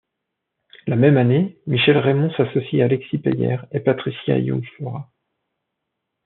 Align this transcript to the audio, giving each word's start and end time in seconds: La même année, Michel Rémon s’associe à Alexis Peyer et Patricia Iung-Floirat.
La 0.87 0.95
même 0.95 1.15
année, 1.15 1.59
Michel 1.67 1.95
Rémon 1.95 2.31
s’associe 2.31 2.81
à 2.81 2.85
Alexis 2.85 3.19
Peyer 3.19 3.57
et 3.71 3.79
Patricia 3.81 4.35
Iung-Floirat. 4.39 5.11